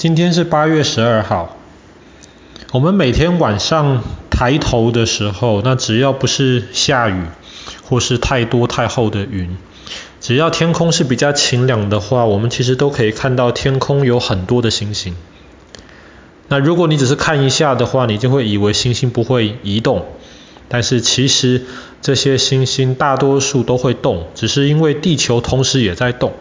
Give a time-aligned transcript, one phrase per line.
[0.00, 1.58] 今天是八月十二号。
[2.72, 7.26] 我们每天晚上抬头的时候，那只要不是下雨，
[7.82, 9.58] 或是太多太厚的云，
[10.18, 15.14] 只要天空是比较晴朗的话，我们其实都可以看到天空有很多的星星。
[16.48, 20.06] 那如果你只是看一下的话，你就会以为星星不会移动，
[20.68, 21.66] 但是其实
[22.00, 26.32] 这些星星大多数都会动，只是因为地球同时也在动。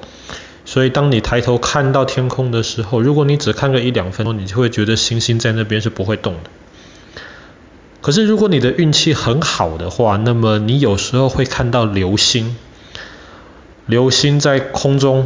[0.71, 6.51] 所以，当你抬头看到天空的时候，如果你只看个一两分钟，你就会觉得星星在那边是不会动的。
[8.01, 12.55] 可是，如果你的运气很好的话，那么你有时候会看到流星。
[13.87, 15.25] 流星在空中，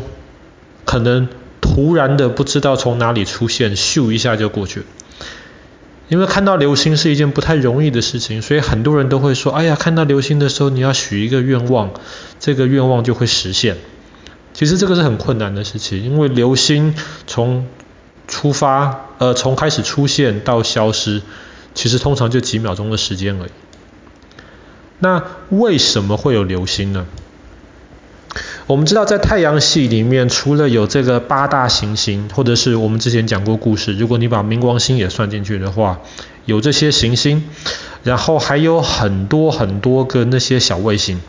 [0.85, 1.27] 可能
[1.59, 4.85] 突然的不知道从哪里出现，咻一下就过去了。
[6.07, 11.91] 因为看到流星是一件不太容易的事情，所以很多人都会说：“哎呀，看到流星的时候，你要许一个愿望，
[12.39, 13.75] 这个愿望就会实现。”
[14.63, 16.95] 其实这个是很困难的事情，因为流星
[17.27, 17.67] 从
[18.29, 21.21] 出发，呃，从开始出现到消失，
[21.73, 23.49] 其实通常就几秒钟的时间而已。
[24.99, 27.05] 那为什么会有流星呢？
[28.65, 35.99] 我们知道在太阳系里面，除了有这个八大行星，或者是我们之前讲过故事，如果你把冥王星也算进去的话，
[36.45, 37.43] 有这些行星，
[38.03, 41.19] 然后还有很多很多个那些小卫星。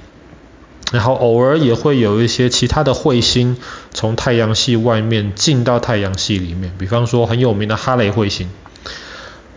[0.95, 3.56] 然后偶尔也会有一些其他的彗星
[3.92, 8.48] 从太阳系外面进到太阳系里面，比方说很有名的哈雷彗星。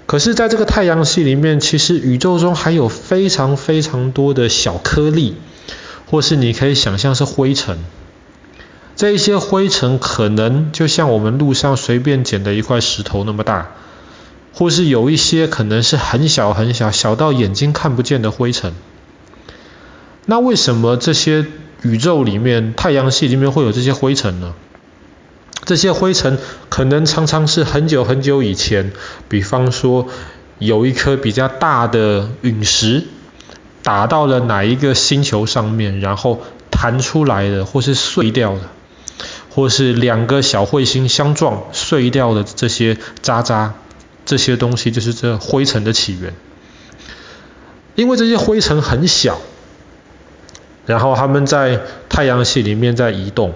[0.07, 5.35] 可是，在这个太阳系里面，其实宇宙中还有非常非常多的小颗粒，
[6.09, 7.77] 或是你可以想象是灰尘。
[8.95, 13.73] 这一些灰尘可能就像我们路上随便捡的一块石头那么大，
[14.53, 18.73] 或是有一些可能是很小很小，小到眼睛看不见的灰尘。
[20.29, 21.45] 那为什么这些
[21.83, 24.53] 宇宙里面、太阳系里面会有这些灰尘呢？
[25.63, 28.91] 这些灰尘可能常常是很久很久以前，
[29.29, 30.09] 比方说
[30.59, 33.05] 有一颗比较大的陨石
[33.83, 36.41] 打到了哪一个星球上面，然后
[36.71, 38.61] 弹出来的，或是碎掉的，
[39.49, 43.75] 或是两个小彗星相撞碎掉的这些渣渣，
[44.25, 46.33] 这些东西就是这灰尘的起源。
[47.95, 49.39] 因为这些灰尘很小。
[50.87, 53.53] 然后他们在太阳系里面在移动，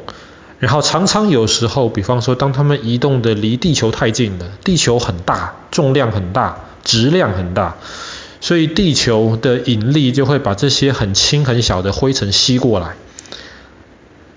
[0.59, 7.77] 然后常常有时候，比方说当他们移动的离地球太近了，地球很大，重量很大，质量很大，
[8.41, 12.95] 所以地球的引力就会把这些很轻很小的灰尘吸过来。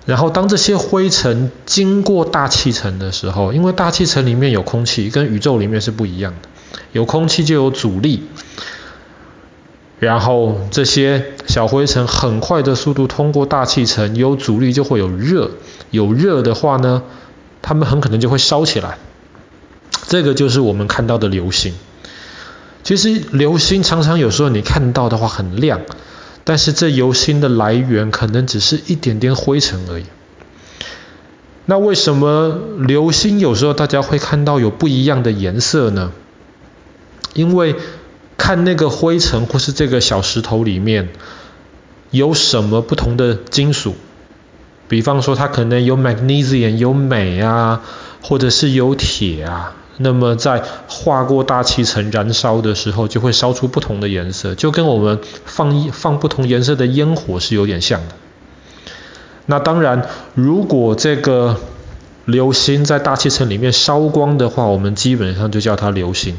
[0.06, 6.49] 然后当这些灰尘经过大气层的时候，因为大气层里面有空气，跟宇宙里面是不一样的，
[6.93, 8.22] 有空气就有阻力。
[10.04, 15.53] 然后这些小灰尘很快的速度通过大气层，有阻力就会有热，
[15.91, 17.03] 有热的话呢，
[17.62, 18.98] 它们很可能就会烧起来。
[20.06, 21.72] 这个就是我们看到的流星。
[22.82, 25.81] 其实流星常常有时候你看到的话很亮，
[26.44, 30.04] 但是这流星的来源可能只是一点点灰尘而已。
[31.64, 36.12] 那为什么流星有时候大家会看到有不一样的颜色呢？
[37.32, 37.76] 因为
[38.44, 41.09] 看那个灰尘或是这个小石头里面
[42.10, 43.94] 有什么不同的金属，
[44.87, 47.81] 比方说它可能有 magnesium 有镁啊，
[48.21, 58.15] 或者是有铁啊，那么在划过大气层燃烧的时候就会烧出不同的颜色，就跟我们放一放不同颜色的烟火是有点像的。
[59.47, 61.56] 那当然，如果这个
[62.26, 66.37] 流星在大气层里面烧光的话，我们基本上就叫它流星。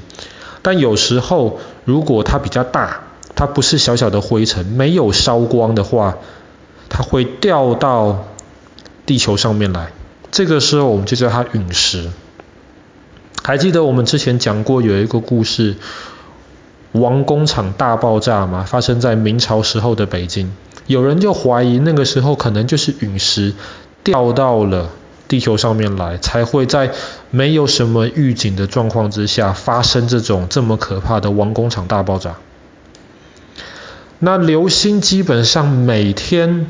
[0.61, 3.01] 但有时候，如果它比较大，
[3.35, 6.17] 它不是小小的灰尘，没有烧光的话，
[6.89, 8.25] 它会掉到
[9.05, 9.93] 地球上面来。
[10.31, 12.09] 这个时候我们就叫它陨石。
[13.43, 15.75] 还记得我们之前讲过有一个故事，
[16.91, 18.63] 王工厂大爆炸吗？
[18.67, 20.51] 发生在明朝时候的北京。
[20.87, 23.53] 有人就怀疑那个时候可能就是陨石
[24.03, 24.89] 掉到了。
[25.27, 26.91] 地球上面来，才会在
[27.31, 32.35] 没有什么预警的状况之下发生这种这么可怕的王工厂大爆炸。
[34.19, 36.67] 那流星基本上每天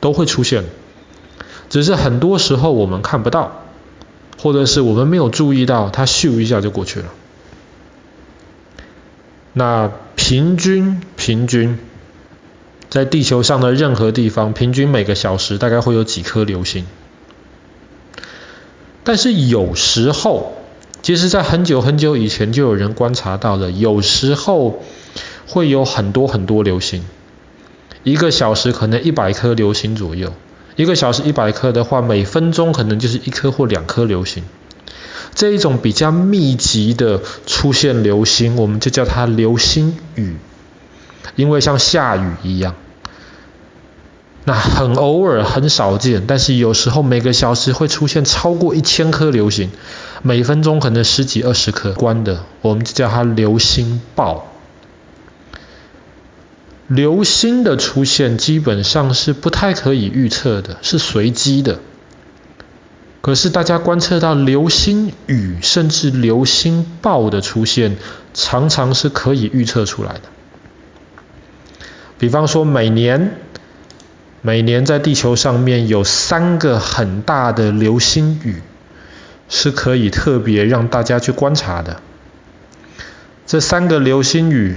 [0.00, 0.64] 都会出现，
[1.70, 3.62] 只是很多时候我们看不到，
[4.40, 7.06] 或者是我们没有注意到，它咻一下就过去了。
[9.52, 11.78] 那平均平均
[12.88, 16.86] 在地球上的任何地方，平均每个小时大概会有几颗流星。
[19.04, 20.52] 但是有时候，
[21.02, 24.82] 其实在很久很久以前就有人观察到了，有时候
[25.46, 27.04] 会有很多很多流星，
[28.04, 30.32] 一个小时可能一百颗流星左右，
[30.76, 34.44] 一个小时一百颗的话，每分钟可能就是一颗或两颗流星。
[35.34, 40.36] 这一种比较密集的出现流星，我们就叫它流星雨，
[41.36, 42.76] 因为像下雨一样。
[44.44, 49.70] 那很偶尔，很少见，但是有时候每个小时会出现超过一千颗流星，
[50.22, 54.48] 每分钟可能十几二十颗，关的，我们就叫它流星暴。
[56.88, 61.78] 流星的出现基本上是不太可以预测的，是随机的。
[63.20, 67.96] 可是大家观测到流星雨甚至流星暴的出现，
[68.34, 70.22] 常常是可以预测出来的。
[72.18, 73.36] 比方说每年。
[74.44, 78.56] 每年在地球上面有三个很大的流星雨，
[79.48, 82.00] 是可以特别让大家去观察的。
[83.46, 84.76] 这三个流星雨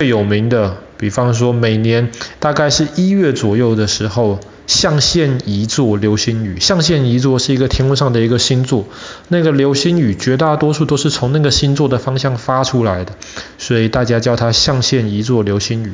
[0.00, 2.10] 最有名的，比方说每年
[2.40, 6.58] 大概是一月左右的时候，象限仪座流星雨。
[6.58, 8.84] 象限仪座是一个天空上的一个星座，
[9.28, 13.12] 那个流星雨绝大多数都是从那个星座的方向发出来的，
[13.58, 15.92] 所以大家叫它象限仪座流星雨。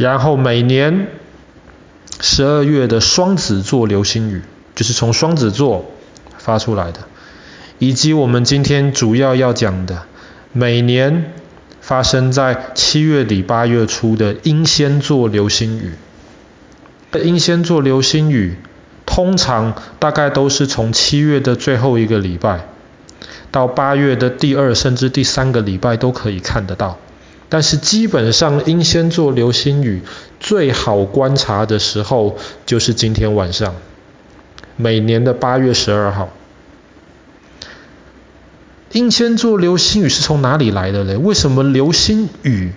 [0.00, 1.08] 然后每年
[2.20, 4.40] 十二月的双子座流星雨，
[4.74, 5.90] 就是从双子座
[6.38, 7.00] 发出来的，
[7.78, 10.04] 以及我们今天主要要讲的，
[10.54, 11.34] 每年
[11.82, 15.92] 发生在七月底八月初的英仙座流星雨。
[17.22, 18.56] 英仙座流星雨
[19.04, 22.64] 通常大概都是从七月的最后一个礼拜，
[23.50, 26.96] 到八月的第二甚至第三个礼拜都可以看得到。
[27.50, 30.00] 但是基本上，英仙座流星雨
[30.38, 33.74] 最好观察的时候就是今天晚上，
[34.76, 36.30] 每年的八月十二号。
[38.92, 41.16] 英仙座流星雨是从哪里来的嘞？
[41.16, 42.72] 为什么流星雨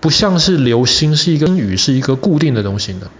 [0.00, 3.10] 不像是流星，是一个雨，是一个固定的东西呢？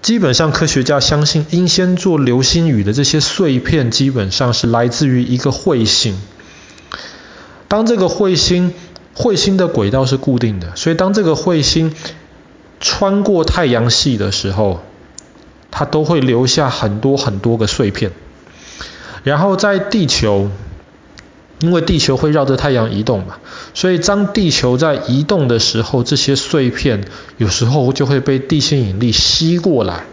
[0.00, 6.18] 基本上科学家相信，英仙座流星雨的这些碎片基本上是来自于一个彗星。
[7.72, 8.74] 当这个彗星，
[9.16, 11.94] 彗星的轨道是固定的，所以当这个彗星
[12.80, 14.80] 穿过太阳系的时候，
[15.70, 18.12] 它都会留下很多很多个碎片。
[19.22, 20.50] 然后在地球，
[21.60, 23.38] 因为地球会绕着太阳移动嘛，
[23.72, 27.06] 所以当地球在移动的时候，这些碎片
[27.38, 30.04] 有时候就会被地心引力吸过来。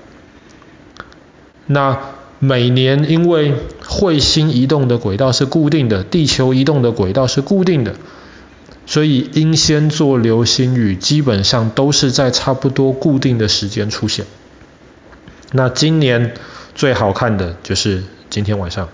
[1.66, 2.00] 那
[2.42, 3.54] 每年因为
[3.84, 7.96] 彗星移动的轨道是固定的，地球移动的轨道是固定的，
[8.86, 14.26] 所以英仙座流星雨基本上都是在差不多固定的时间出现。
[15.52, 16.34] 那今年
[16.76, 18.88] 最好看的就是今天晚上，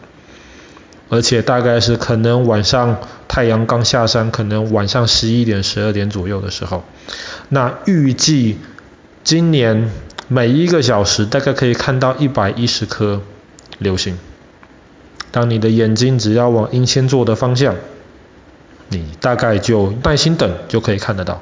[1.10, 2.98] 而且大概是可能晚上
[3.28, 6.84] 太阳刚下山，可能晚上十一点、十二点左右的时候。
[7.50, 8.58] 那预计
[9.24, 9.92] 今年
[10.28, 13.22] 每一个小时大概可以看到一百一十颗。
[13.78, 14.18] 流星，
[15.32, 17.76] 当你的眼睛只要往英仙座的方向，
[18.90, 21.42] 你大概就耐心等就可以看得到。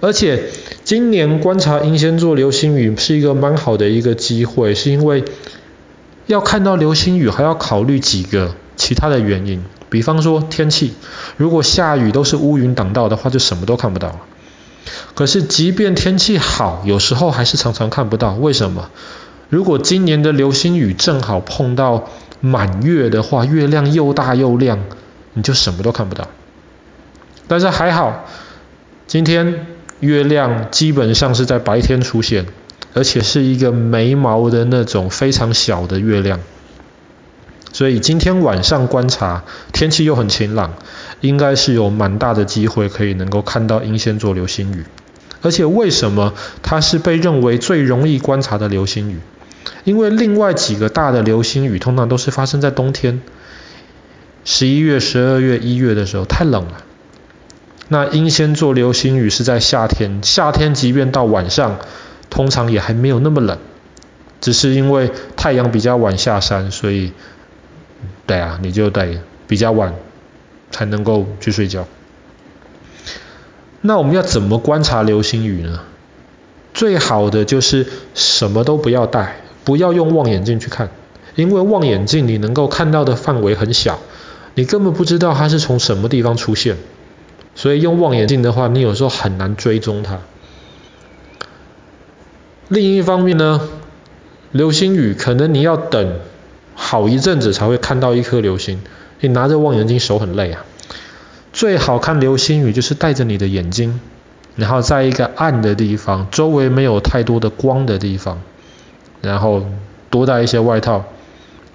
[0.00, 0.44] 而且
[0.82, 5.24] 今年观察英仙座流星雨是一个蛮好的一个机会，是因为
[6.26, 10.94] 要看到流星雨还要考虑几个其他的原因，比方说天气，
[11.36, 14.20] 如果下雨都是乌云挡道的话，就什么都看不到了。
[15.14, 18.88] 可是即便天气好，有时候还是常常看不到，为什么？
[19.50, 22.08] 如果今年的流星雨正好碰到
[22.40, 24.78] 满月的话，月亮又大又亮，
[25.34, 26.28] 你就什么都看不到。
[27.48, 28.26] 但是还好，
[29.08, 29.66] 今天
[29.98, 32.46] 月亮基本上是在白天出现，
[32.94, 36.38] 而且是一个眉毛的那种非常小的月亮。
[37.72, 39.42] 所以今天晚上观察，
[39.72, 40.74] 天气又很晴朗，
[41.20, 44.84] 应该是有蛮大的机会可以能够看到英仙座流星雨。
[45.42, 49.18] 而且为什么它是被认为最容易观察的流星雨？
[49.84, 53.22] 因为另外几个大的流星雨通常都是发生在冬天，
[54.44, 56.84] 十一月、十二月、一月的时候太冷了。
[57.88, 61.78] 那英仙座流星雨是在夏天，夏天即便到晚上，
[62.30, 63.58] 通常也还没有那么冷，
[64.40, 67.12] 只是因为太阳比较晚下山，所以，
[68.26, 69.94] 对啊，你就得比较晚
[70.70, 71.88] 才能够去睡觉。
[73.80, 75.80] 那我们要怎么观察流星雨呢？
[76.72, 79.36] 最好的就是什么都不要带。
[79.70, 80.88] 不要用望远镜去看，
[81.36, 84.00] 因为望远镜你能够看到的范围很小，
[84.56, 86.76] 你根本不知道它是从什么地方出现。
[87.54, 90.18] 所以用望远镜的话，你有时候很难追踪它。
[92.66, 93.60] 另一方面呢，
[94.50, 96.18] 流星雨可能你要等
[96.74, 98.80] 好一阵子才会看到一颗流星，
[99.20, 100.64] 你拿着望远镜手很累啊。
[101.52, 104.00] 最好看流星雨就是带着你的眼睛，
[104.56, 108.42] 然后在一个暗的地方，周围没有太多的光的地方。
[109.20, 109.66] 然后
[110.10, 111.04] 多带一些外套，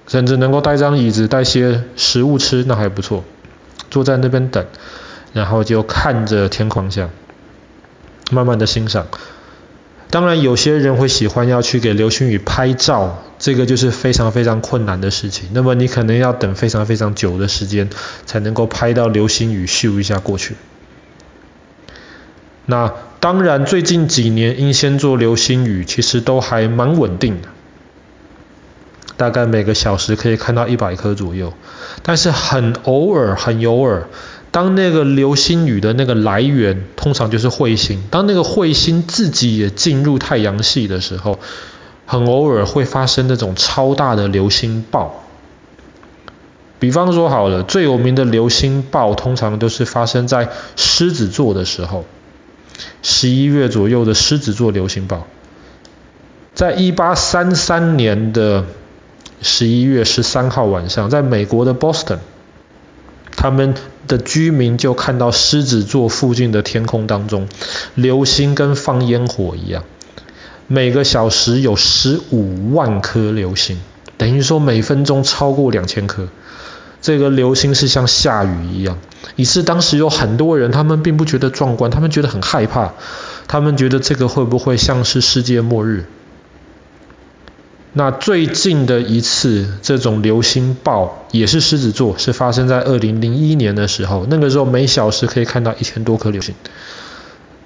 [0.08, 3.24] 甚至能够带张椅子，带些食物吃，那还不错。
[3.90, 4.66] 坐在那边等，
[5.32, 7.10] 然后就看着天空下，
[8.32, 9.08] 慢慢的欣赏。
[10.10, 15.50] 当然，有些人会喜欢要去给流星雨拍照，这个就是非常非常困难的事情。
[15.52, 17.90] 那么你可能要等非常非常久的时间，
[18.26, 20.56] 才能够拍到流星雨咻一下过去。
[22.66, 22.94] 那
[23.26, 27.48] 当然，最近几年英仙座流星雨其实都还蛮稳定的，
[29.18, 31.52] 大概每个小时可以看到一百颗左右。
[32.04, 34.08] 但是很偶尔，很偶尔。
[34.52, 41.40] 当那个流星雨的那个来源通常就是彗星，当那个彗星自己也进入太阳系的时候，
[42.06, 45.24] 很偶尔会发生那种超大的流星暴。
[46.78, 52.06] 比方说好了，最有名的流星暴通常都是发生在狮子座的时候，
[53.02, 55.28] 十一月左右的狮子座流星暴，
[56.54, 58.66] 在一八三三年的
[59.42, 62.20] 十一月十三号晚上，在美国的 Boston，
[63.36, 63.76] 他们
[64.08, 67.48] 的居民就看到狮子座附近的天空当中，
[67.94, 69.84] 流星跟放烟火一样，
[70.68, 73.80] 每个小时有十五万颗流星，
[74.18, 76.28] 等于说每分钟超过两千颗。
[77.06, 78.98] 这个流星是像下雨一样，
[79.36, 82.94] 于是当时有很多人，他们并不觉得壮观，他们觉得很害怕，
[83.48, 86.06] 他们觉得这个会不会像是世界末日？
[87.94, 94.26] 那最近的一次这种流星暴也是狮子座，是发生在二零零一年的时候。
[94.28, 96.56] 那个时候每小时可以看到一千多颗流星，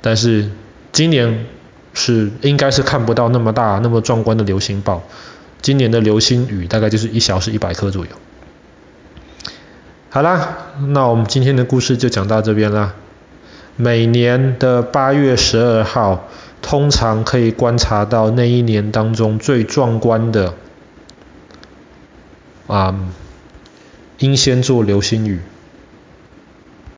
[0.01, 0.49] 但是
[0.91, 1.45] 今年
[1.93, 5.01] 是应该是看不到那么大、那么壮观的流星暴。
[5.61, 8.11] 今年的流星雨大概就是一小时一百颗左右。
[10.09, 12.93] 好啦，那我们今天的故事就讲到这边啦。
[13.75, 16.27] 每年的八月十二号。
[16.61, 20.55] 通常可以观察到那一年当中最壮观的
[22.67, 22.93] 啊，
[24.17, 25.39] 英仙座流星雨。